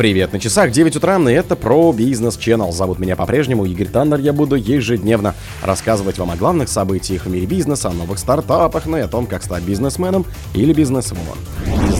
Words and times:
Привет, 0.00 0.32
на 0.32 0.40
часах 0.40 0.70
9 0.70 0.96
утра, 0.96 1.18
и 1.18 1.34
это 1.34 1.56
про 1.56 1.92
бизнес 1.92 2.38
Channel. 2.38 2.72
Зовут 2.72 3.00
меня 3.00 3.16
по-прежнему 3.16 3.66
Игорь 3.66 3.88
Таннер, 3.88 4.18
я 4.18 4.32
буду 4.32 4.56
ежедневно 4.56 5.34
рассказывать 5.62 6.16
вам 6.16 6.30
о 6.30 6.36
главных 6.36 6.70
событиях 6.70 7.26
в 7.26 7.30
мире 7.30 7.44
бизнеса, 7.44 7.90
о 7.90 7.92
новых 7.92 8.18
стартапах, 8.18 8.86
ну 8.86 8.96
и 8.96 9.00
о 9.02 9.08
том, 9.08 9.26
как 9.26 9.42
стать 9.42 9.62
бизнесменом 9.62 10.24
или 10.54 10.72
бизнесвумен. 10.72 11.36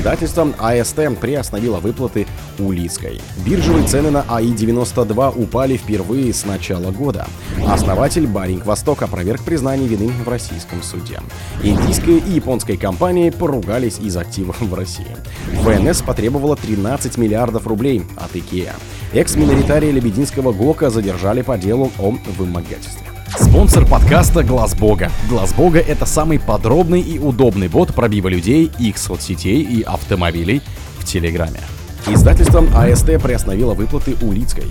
Издательство 0.01 0.49
АСТ 0.59 1.21
приостановило 1.21 1.79
выплаты 1.79 2.27
Улицкой. 2.59 3.21
Биржевые 3.45 3.87
цены 3.87 4.11
на 4.11 4.25
АИ-92 4.29 5.43
упали 5.43 5.77
впервые 5.77 6.33
с 6.33 6.47
начала 6.47 6.91
года. 6.91 7.27
Основатель 7.69 8.27
Баринг 8.27 8.65
Восток 8.65 9.03
опроверг 9.03 9.43
признание 9.43 9.87
вины 9.87 10.11
в 10.25 10.27
российском 10.27 10.83
суде. 10.83 11.21
Индийская 11.63 12.17
и 12.17 12.31
японская 12.31 12.79
компании 12.79 13.29
поругались 13.29 13.99
из 13.99 14.17
активов 14.17 14.59
в 14.63 14.73
России. 14.73 15.19
ФНС 15.65 16.01
потребовала 16.01 16.57
13 16.57 17.19
миллиардов 17.19 17.67
рублей 17.67 18.03
от 18.17 18.35
IKEA. 18.35 18.73
Экс-миноритария 19.13 19.93
Лебединского 19.93 20.55
ГОКа 20.55 20.89
задержали 20.89 21.43
по 21.43 21.59
делу 21.59 21.93
о 21.99 22.15
вымогательстве. 22.39 23.10
Спонсор 23.51 23.85
подкаста 23.85 24.45
Глаз 24.45 24.77
Бога. 24.77 25.11
Глаз 25.29 25.53
Бога 25.53 25.81
это 25.81 26.07
самый 26.07 26.39
подробный 26.39 27.01
и 27.01 27.19
удобный 27.19 27.67
бот 27.67 27.93
пробива 27.93 28.29
людей, 28.29 28.71
их 28.79 28.97
соцсетей 28.97 29.63
и 29.63 29.83
автомобилей 29.83 30.63
в 31.01 31.05
Телеграме. 31.05 31.59
Издательством 32.07 32.69
АСТ 32.73 33.21
приостановило 33.21 33.75
выплаты 33.75 34.15
Улицкой. 34.23 34.67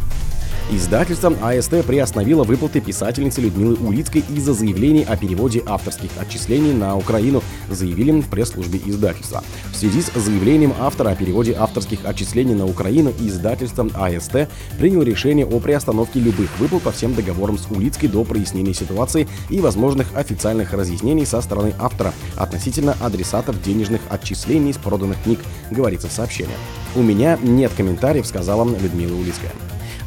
Издательство 0.72 1.34
АСТ 1.42 1.84
приостановило 1.84 2.44
выплаты 2.44 2.80
писательницы 2.80 3.42
Людмилы 3.42 3.76
Улицкой 3.76 4.24
из-за 4.30 4.54
заявлений 4.54 5.04
о 5.04 5.18
переводе 5.18 5.64
авторских 5.66 6.12
отчислений 6.20 6.74
на 6.74 6.96
Украину, 6.96 7.42
заявили 7.70 8.12
в 8.22 8.30
пресс-службе 8.30 8.80
издательства. 8.86 9.44
В 9.72 9.76
связи 9.76 10.04
с 10.04 10.14
заявлением 10.14 10.76
автора 10.80 11.10
о 11.10 11.16
переводе 11.16 11.56
авторских 11.58 12.06
отчислений 12.06 12.54
на 12.54 12.68
Украину 12.68 13.12
издательство 13.20 13.90
АСТ 13.96 14.48
приняло 14.78 15.02
решение 15.02 15.44
о 15.44 15.60
приостановке 15.60 16.20
любых 16.20 16.56
выплат 16.60 16.84
по 16.84 16.92
всем 16.92 17.16
договорам 17.16 17.58
с 17.58 17.66
Улицкой 17.72 18.10
до 18.10 18.24
прояснения 18.24 18.76
ситуации 18.76 19.28
и 19.50 19.60
возможных 19.60 20.16
официальных 20.16 20.74
разъяснений 20.74 21.26
со 21.26 21.42
стороны 21.42 21.74
автора 21.80 22.14
относительно 22.36 22.96
адресатов 23.02 23.60
денежных 23.64 24.02
отчислений 24.10 24.74
с 24.74 24.78
проданных 24.78 25.18
книг, 25.24 25.40
говорится 25.72 26.10
в 26.10 26.12
сообщении. 26.12 26.56
«У 26.96 27.02
меня 27.02 27.40
нет 27.42 27.72
комментариев», 27.76 28.28
сказала 28.28 28.66
Людмила 28.66 29.16
Улицкая. 29.16 29.52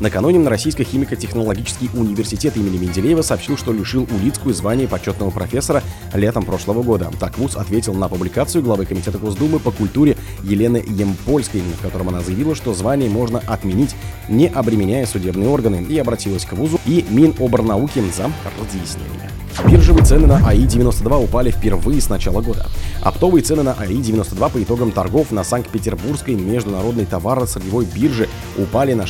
Накануне 0.02 0.48
Российский 0.48 0.82
химико-технологический 0.82 1.88
университет 1.94 2.56
имени 2.56 2.76
Менделеева 2.76 3.22
сообщил, 3.22 3.56
что 3.56 3.72
лишил 3.72 4.08
Улицкую 4.10 4.52
звания 4.52 4.88
почетного 4.88 5.30
профессора 5.30 5.80
летом 6.12 6.44
прошлого 6.44 6.82
года. 6.82 7.08
Так 7.20 7.38
ВУЗ 7.38 7.54
ответил 7.54 7.94
на 7.94 8.08
публикацию 8.08 8.64
главы 8.64 8.84
Комитета 8.84 9.18
Госдумы 9.18 9.60
по 9.60 9.70
культуре 9.70 10.16
Елены 10.42 10.82
Емпольской, 10.84 11.60
в 11.60 11.82
котором 11.82 12.08
она 12.08 12.20
заявила, 12.20 12.56
что 12.56 12.74
звание 12.74 13.08
можно 13.08 13.38
отменить, 13.46 13.94
не 14.28 14.48
обременяя 14.48 15.06
судебные 15.06 15.48
органы, 15.48 15.86
и 15.88 15.96
обратилась 15.98 16.46
к 16.46 16.52
ВУЗу 16.54 16.80
и 16.84 17.06
Миноборнауки 17.08 18.02
за 18.10 18.28
разъяснениями. 18.60 19.30
Биржевые 19.66 20.04
цены 20.04 20.26
на 20.26 20.48
АИ-92 20.48 21.24
упали 21.24 21.50
впервые 21.50 22.00
с 22.00 22.08
начала 22.08 22.40
года. 22.40 22.66
Оптовые 23.02 23.42
цены 23.42 23.62
на 23.62 23.74
АИ-92 23.74 24.50
по 24.50 24.62
итогам 24.62 24.90
торгов 24.90 25.30
на 25.30 25.44
Санкт-Петербургской 25.44 26.34
международной 26.34 27.04
товарно-сырьевой 27.04 27.84
бирже 27.84 28.28
упали 28.56 28.94
на 28.94 29.06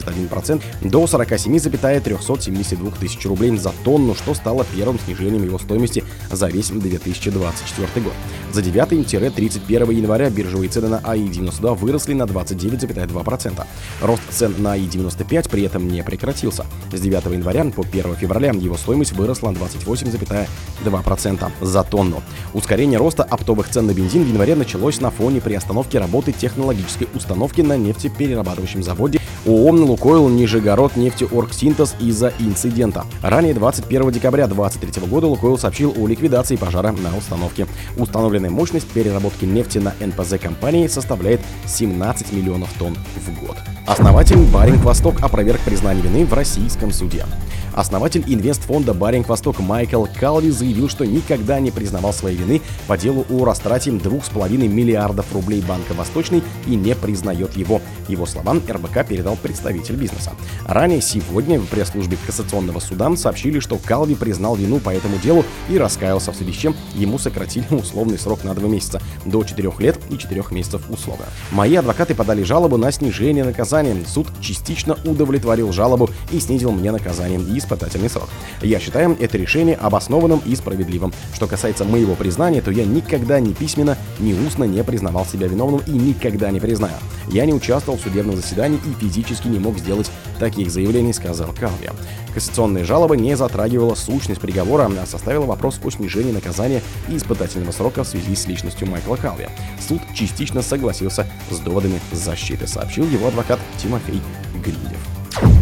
6,81% 0.00 0.62
до 0.82 1.06
47,372 1.06 2.90
тысяч 2.92 3.24
рублей 3.26 3.56
за 3.56 3.72
тонну, 3.84 4.14
что 4.14 4.34
стало 4.34 4.64
первым 4.74 4.98
снижением 4.98 5.44
его 5.44 5.58
стоимости 5.58 6.04
за 6.30 6.48
весь 6.48 6.70
2024 6.70 8.04
год. 8.04 8.12
За 8.52 8.60
9-31 8.60 9.92
января 9.94 10.30
биржевые 10.30 10.68
цены 10.68 10.88
на 10.88 10.98
АИ-92 10.98 11.74
выросли 11.76 12.14
на 12.14 12.24
29,2%. 12.24 13.66
Рост 14.02 14.22
цен 14.30 14.54
на 14.58 14.72
АИ-95 14.72 15.48
при 15.48 15.62
этом 15.62 15.88
не 15.88 16.02
прекратился. 16.02 16.66
С 16.92 17.00
9 17.00 17.24
января 17.26 17.64
по 17.64 17.82
1 17.82 18.16
февраля 18.16 18.50
его 18.50 18.76
стоимость 18.76 19.12
выросла 19.12 19.50
на 19.50 19.58
28,2% 19.58 21.50
за 21.60 21.82
тонну. 21.84 22.22
Ускорение 22.54 22.98
роста 22.98 23.22
оптовых 23.22 23.68
цен 23.68 23.86
на 23.86 23.94
бензин 23.94 24.24
в 24.24 24.28
январе 24.28 24.54
началось 24.56 25.00
на 25.00 25.10
фоне 25.10 25.40
приостановки 25.40 25.96
работы 25.96 26.32
технологической 26.32 27.08
установки 27.14 27.60
на 27.60 27.76
нефтеперерабатывающем 27.76 28.82
заводе 28.82 29.20
ООО 29.46 29.70
«Лукойл 29.70 30.28
Нижегород 30.28 30.96
нефтеоргсинтез» 30.96 31.96
из-за 31.98 32.32
инцидента. 32.38 33.06
Ранее 33.22 33.54
21 33.54 34.10
декабря 34.10 34.46
2023 34.46 35.08
года 35.08 35.28
«Лукойл» 35.28 35.56
сообщил 35.56 35.94
о 35.96 36.06
ликвидации 36.06 36.56
пожара 36.56 36.92
на 36.92 37.16
установке. 37.16 37.66
Установленная 37.96 38.50
мощность 38.50 38.88
переработки 38.88 39.46
нефти 39.46 39.78
на 39.78 39.94
НПЗ 39.98 40.38
компании 40.40 40.88
составляет 40.88 41.40
17 41.66 42.32
миллионов 42.32 42.70
тонн 42.78 42.96
в 43.16 43.40
год. 43.40 43.56
Основатель 43.86 44.38
Баринг 44.52 44.84
Восток 44.84 45.22
опроверг 45.22 45.60
признание 45.60 46.02
вины 46.02 46.26
в 46.26 46.34
российском 46.34 46.92
суде. 46.92 47.24
Основатель 47.72 48.24
инвестфонда 48.26 48.94
«Баринг 48.94 49.28
Восток» 49.28 49.60
Майкл 49.60 50.04
Калви 50.18 50.50
заявил, 50.50 50.88
что 50.88 51.04
никогда 51.04 51.60
не 51.60 51.70
признавал 51.70 52.12
своей 52.12 52.36
вины 52.36 52.60
по 52.86 52.98
делу 52.98 53.24
о 53.30 53.44
растрате 53.44 53.90
2,5 53.90 54.68
миллиардов 54.68 55.32
рублей 55.32 55.62
Банка 55.66 55.94
Восточный 55.94 56.42
и 56.66 56.74
не 56.74 56.94
признает 56.94 57.56
его. 57.56 57.80
Его 58.08 58.26
словам 58.26 58.60
РБК 58.68 59.06
передал 59.06 59.29
представитель 59.36 59.96
бизнеса. 59.96 60.32
Ранее 60.66 61.00
сегодня 61.00 61.58
в 61.58 61.66
пресс-службе 61.66 62.16
Кассационного 62.26 62.80
суда 62.80 63.14
сообщили, 63.16 63.60
что 63.60 63.76
Калви 63.76 64.14
признал 64.14 64.56
вину 64.56 64.78
по 64.78 64.90
этому 64.90 65.18
делу 65.18 65.44
и 65.68 65.78
раскаялся, 65.78 66.32
в 66.32 66.36
связи 66.36 66.52
с 66.52 66.56
чем 66.56 66.76
ему 66.94 67.18
сократили 67.18 67.66
условный 67.70 68.18
срок 68.18 68.44
на 68.44 68.54
2 68.54 68.68
месяца 68.68 69.00
до 69.24 69.42
4 69.42 69.72
лет 69.78 69.98
и 70.10 70.18
4 70.18 70.44
месяцев 70.50 70.82
условно. 70.88 71.24
Мои 71.50 71.74
адвокаты 71.74 72.14
подали 72.14 72.42
жалобу 72.42 72.76
на 72.76 72.90
снижение 72.92 73.44
наказания. 73.44 73.96
Суд 74.06 74.28
частично 74.40 74.96
удовлетворил 75.04 75.72
жалобу 75.72 76.10
и 76.30 76.40
снизил 76.40 76.72
мне 76.72 76.92
наказание 76.92 77.40
и 77.40 77.58
испытательный 77.58 78.10
срок. 78.10 78.28
Я 78.62 78.78
считаю 78.80 79.16
это 79.20 79.38
решение 79.38 79.76
обоснованным 79.76 80.42
и 80.44 80.54
справедливым. 80.54 81.12
Что 81.34 81.46
касается 81.46 81.84
моего 81.84 82.14
признания, 82.14 82.60
то 82.60 82.70
я 82.70 82.84
никогда 82.84 83.40
ни 83.40 83.52
письменно, 83.52 83.96
ни 84.18 84.32
устно 84.32 84.64
не 84.64 84.82
признавал 84.84 85.26
себя 85.26 85.46
виновным 85.48 85.80
и 85.86 85.92
никогда 85.92 86.50
не 86.50 86.60
признаю. 86.60 86.94
Я 87.28 87.46
не 87.46 87.54
участвовал 87.54 87.98
в 87.98 88.02
судебном 88.02 88.36
заседании 88.36 88.78
и 88.78 89.00
физически 89.00 89.19
не 89.48 89.58
мог 89.58 89.78
сделать 89.78 90.10
таких 90.38 90.70
заявлений, 90.70 91.12
сказал 91.12 91.52
Калви. 91.52 91.90
Кассационная 92.34 92.84
жалоба 92.84 93.16
не 93.16 93.36
затрагивала 93.36 93.94
сущность 93.94 94.40
приговора, 94.40 94.90
а 95.00 95.06
составила 95.06 95.46
вопрос 95.46 95.80
о 95.82 95.90
снижении 95.90 96.32
наказания 96.32 96.82
и 97.08 97.16
испытательного 97.16 97.72
срока 97.72 98.04
в 98.04 98.08
связи 98.08 98.34
с 98.34 98.46
личностью 98.46 98.88
Майкла 98.88 99.16
Калви. 99.16 99.48
Суд 99.86 100.00
частично 100.14 100.62
согласился 100.62 101.26
с 101.50 101.58
доводами 101.58 102.00
защиты, 102.12 102.66
сообщил 102.66 103.06
его 103.08 103.28
адвокат 103.28 103.58
Тимофей 103.82 104.20
Гридев. 104.64 104.98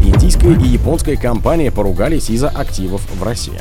Индийская 0.02 0.54
и 0.54 0.68
японская 0.68 1.16
компания 1.16 1.70
поругались 1.70 2.30
из-за 2.30 2.48
активов 2.48 3.02
в 3.14 3.22
России. 3.22 3.60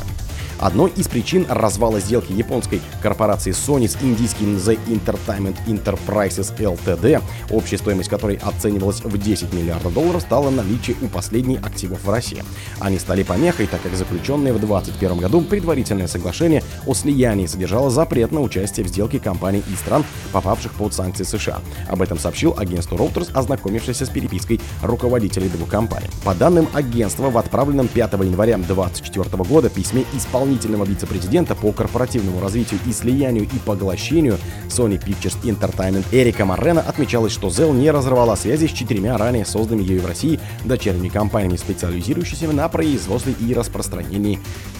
Одной 0.58 0.90
из 0.96 1.06
причин 1.06 1.46
развала 1.48 2.00
сделки 2.00 2.32
японской 2.32 2.80
корпорации 3.00 3.52
Sony 3.52 3.88
с 3.88 3.96
индийским 4.02 4.56
The 4.56 4.78
Entertainment 4.88 5.56
Enterprises 5.66 6.52
Ltd, 6.58 7.22
общая 7.50 7.78
стоимость 7.78 8.08
которой 8.08 8.36
оценивалась 8.36 9.00
в 9.00 9.16
10 9.16 9.52
миллиардов 9.52 9.94
долларов, 9.94 10.22
стало 10.22 10.50
наличие 10.50 10.96
у 11.00 11.06
последней 11.06 11.56
активов 11.56 12.02
в 12.02 12.10
России. 12.10 12.42
Они 12.80 12.98
стали 12.98 13.22
помехой, 13.22 13.68
так 13.68 13.82
как 13.82 13.94
заключенное 13.94 14.52
в 14.52 14.58
2021 14.58 15.18
году 15.18 15.42
предварительное 15.42 16.08
соглашение 16.08 16.64
о 16.86 16.94
слиянии 16.94 17.46
содержало 17.46 17.90
запрет 17.90 18.32
на 18.32 18.40
участие 18.40 18.84
в 18.84 18.88
сделке 18.88 19.20
компаний 19.20 19.62
и 19.72 19.76
стран, 19.76 20.04
попавших 20.32 20.72
под 20.72 20.92
санкции 20.92 21.22
США. 21.22 21.60
Об 21.88 22.02
этом 22.02 22.18
сообщил 22.18 22.54
агентству 22.58 22.96
Reuters, 22.96 23.32
ознакомившийся 23.32 24.06
с 24.06 24.08
перепиской 24.08 24.60
руководителей 24.82 25.48
двух 25.48 25.68
компаний. 25.68 26.08
По 26.24 26.34
данным 26.34 26.66
агентства, 26.72 27.30
в 27.30 27.38
отправленном 27.38 27.86
5 27.86 28.12
января 28.14 28.56
2024 28.56 29.44
года 29.44 29.68
письме 29.68 30.04
исполнителя 30.14 30.47
исполнительного 30.48 30.84
вице-президента 30.84 31.54
по 31.54 31.72
корпоративному 31.72 32.40
развитию 32.40 32.80
и 32.86 32.92
слиянию 32.92 33.44
и 33.44 33.58
поглощению 33.66 34.38
Sony 34.68 34.98
Pictures 34.98 35.36
Entertainment 35.42 36.04
Эрика 36.10 36.44
Моррена 36.44 36.80
отмечалось, 36.80 37.32
что 37.32 37.48
Zell 37.48 37.72
не 37.74 37.90
разорвала 37.90 38.34
связи 38.36 38.66
с 38.66 38.70
четырьмя 38.72 39.16
ранее 39.18 39.44
созданными 39.44 39.86
ею 39.86 40.02
в 40.02 40.06
России 40.06 40.40
дочерними 40.64 41.08
компаниями, 41.08 41.56
специализирующимися 41.56 42.50
на 42.52 42.68
производстве 42.68 43.34
и 43.38 43.52
распространении 43.52 44.38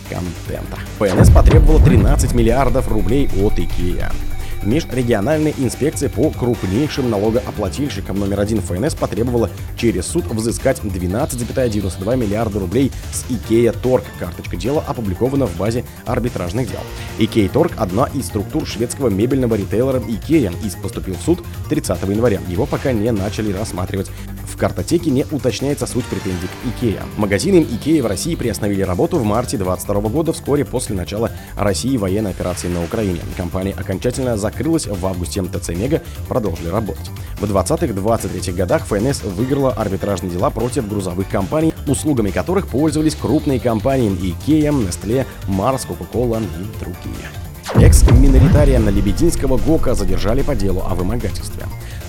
контента. 0.09 0.79
ПНС 0.99 1.31
потребовала 1.31 1.83
13 1.85 2.33
миллиардов 2.35 2.89
рублей 2.89 3.29
от 3.43 3.59
IKEA. 3.59 4.11
Межрегиональная 4.63 5.55
инспекция 5.59 6.09
по 6.09 6.31
крупнейшим 6.31 7.11
налогооплательщикам 7.11 8.19
номер 8.19 8.41
один 8.41 8.61
ФНС 8.61 8.95
потребовала 8.95 9.51
через 9.77 10.07
суд 10.07 10.27
взыскать 10.27 10.81
12,92 10.81 12.17
миллиарда 12.17 12.59
рублей 12.61 12.91
с 13.13 13.25
Икея 13.31 13.73
Торг. 13.73 14.05
Карточка 14.19 14.57
дела 14.57 14.83
опубликована 14.87 15.47
в 15.47 15.57
базе 15.57 15.85
арбитражных 16.07 16.69
дел. 16.69 16.81
Икея 17.19 17.49
Торг– 17.49 17.73
одна 17.77 18.07
из 18.15 18.27
структур 18.27 18.67
шведского 18.67 19.09
мебельного 19.09 19.55
ритейлера 19.55 20.03
Икея 20.07 20.51
и 20.51 20.83
поступил 20.83 21.15
в 21.15 21.23
суд 21.23 21.45
30 21.69 22.03
января. 22.03 22.41
Его 22.49 22.67
пока 22.67 22.93
не 22.93 23.11
начали 23.13 23.53
рассматривать. 23.53 24.07
В 24.07 24.11
картотеке 24.59 25.11
не 25.11 25.25
уточняется 25.31 25.87
суть 25.87 26.05
претензий 26.05 26.49
к 26.49 26.79
Икея. 26.79 27.03
Магазины 27.17 27.63
Икея 27.71 28.03
в 28.03 28.07
России 28.07 28.35
приостановили 28.35 28.83
работу 28.83 29.17
в 29.17 29.25
марте 29.25 29.57
2022 29.57 30.11
года, 30.11 30.33
вскоре 30.33 30.65
после 30.65 30.97
начала 30.97 31.31
России 31.57 31.97
военной 31.97 32.33
операции 32.33 32.69
на 32.69 32.83
Украине. 32.83 33.21
Компания 33.37 33.73
окончательно 33.73 34.37
закрылась 34.49 34.87
в 34.87 35.07
августе. 35.07 35.43
МТЦ 35.43 35.71
Мега 35.71 36.03
продолжили 36.29 36.69
работать. 36.69 37.11
В 37.39 37.45
20-23 37.45 38.53
годах 38.53 38.87
ФНС 38.87 39.23
выиграла 39.23 39.73
арбитражные 39.73 40.33
дела 40.33 40.51
против 40.51 40.89
грузовых 40.89 41.29
компаний, 41.29 41.73
услугами 41.87 42.31
которых 42.31 42.69
пользовались 42.69 43.15
крупные 43.15 43.61
компании 43.61 44.11
Икея, 44.11 44.73
Nestle, 44.73 45.27
Mars, 45.47 45.87
Coca-Cola 45.87 46.43
и 46.43 46.81
другие. 46.81 47.29
Экс-миноритария 47.75 48.79
на 48.79 48.89
Лебединского 48.89 49.59
ГОКа 49.59 49.95
задержали 49.95 50.43
по 50.43 50.55
делу 50.55 50.83
о 50.89 50.95
вымогательстве 50.95 51.65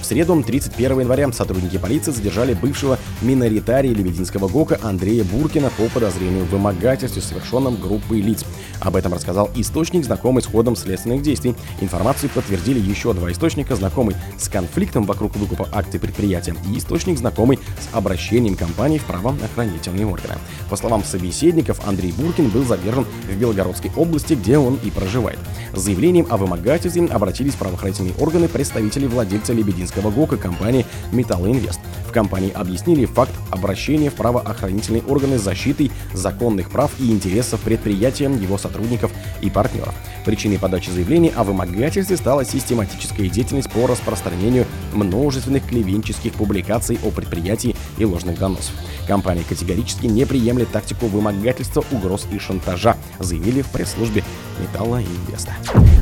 среду, 0.10 0.42
31 0.42 1.02
января, 1.02 1.32
сотрудники 1.32 1.78
полиции 1.78 2.12
задержали 2.12 2.56
бывшего 2.56 2.98
миноритария 3.22 3.94
Лебединского 3.94 4.48
ГОКа 4.48 4.80
Андрея 4.82 5.24
Буркина 5.24 5.70
по 5.78 5.88
подозрению 5.88 6.46
в 6.46 6.50
вымогательстве, 6.50 7.22
совершенном 7.22 7.80
группой 7.80 8.20
лиц. 8.20 8.44
Об 8.80 8.96
этом 8.96 9.14
рассказал 9.14 9.52
источник, 9.56 10.04
знакомый 10.04 10.42
с 10.42 10.48
ходом 10.48 10.76
следственных 10.76 11.22
действий. 11.22 11.54
Информацию 11.80 12.32
подтвердили 12.34 12.80
еще 12.80 13.14
два 13.14 13.32
источника, 13.32 13.76
знакомый 13.76 14.16
с 14.40 14.50
конфликтом 14.50 15.06
вокруг 15.06 15.36
выкупа 15.36 15.70
акций 15.72 16.00
предприятия 16.00 16.56
и 16.68 16.80
источник, 16.80 17.20
знакомый 17.20 17.60
с 17.80 17.96
обращением 17.96 18.56
компании 18.56 18.98
в 18.98 19.04
правоохранительные 19.04 20.08
органы. 20.08 20.36
По 20.72 20.76
словам 20.76 21.04
собеседников, 21.04 21.88
Андрей 21.88 22.14
Буркин 22.14 22.50
был 22.50 22.64
задержан 22.64 23.06
в 23.28 23.38
Белгородской 23.38 23.92
области, 23.96 24.34
где 24.34 24.58
он 24.58 24.80
и 24.84 24.90
проживает. 24.90 25.38
С 25.74 25.82
заявлением 25.82 26.26
о 26.32 26.38
вымогательстве 26.38 27.06
обратились 27.06 27.54
правоохранительные 27.54 28.16
органы 28.20 28.48
представители 28.48 29.06
владельца 29.06 29.54
Лебединского 29.54 29.99
российского 30.00 30.12
ГОКа 30.12 30.38
компании 30.38 30.86
«Металлоинвест». 31.12 31.80
В 32.08 32.12
компании 32.12 32.52
объяснили 32.52 33.06
факт 33.06 33.34
обращения 33.52 34.10
в 34.10 34.16
правоохранительные 34.16 35.04
органы 35.04 35.38
с 35.38 35.44
защитой 35.44 35.92
законных 36.14 36.72
прав 36.72 36.92
и 37.00 37.12
интересов 37.12 37.60
предприятия, 37.60 38.26
его 38.26 38.58
сотрудников 38.58 39.12
и 39.42 39.50
партнеров. 39.52 39.94
Причиной 40.26 40.58
подачи 40.58 40.90
заявления 40.90 41.32
о 41.36 41.44
вымогательстве 41.44 42.18
стала 42.18 42.46
систематическая 42.46 43.28
деятельность 43.30 43.70
по 43.70 43.86
распространению 43.86 44.66
множественных 44.94 45.68
клевенческих 45.68 46.34
публикаций 46.34 46.98
о 47.04 47.12
предприятии 47.12 47.76
и 47.98 48.06
ложных 48.06 48.40
доносов. 48.40 48.74
Компания 49.08 49.44
категорически 49.48 50.08
не 50.08 50.26
приемлет 50.26 50.72
тактику 50.72 51.08
вымогательства, 51.08 51.84
угроз 51.92 52.26
и 52.32 52.40
шантажа, 52.40 52.96
заявили 53.20 53.62
в 53.62 53.68
пресс-службе 53.68 54.24
Металла 54.60 55.02
Инвеста. 55.02 55.54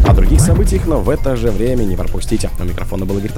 О 0.08 0.14
других 0.14 0.40
событиях, 0.40 0.88
но 0.88 1.02
в 1.02 1.10
это 1.10 1.36
же 1.36 1.52
время 1.52 1.84
не 1.84 1.98
пропустите. 1.98 2.50
У 2.60 2.64
микрофона 2.64 3.06
был 3.06 3.18
Игорь 3.18 3.32